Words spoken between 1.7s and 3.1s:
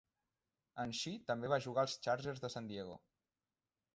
als Chargers de San Diego.